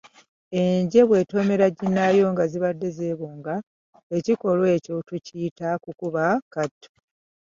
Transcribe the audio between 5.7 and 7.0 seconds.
kukuba kattu.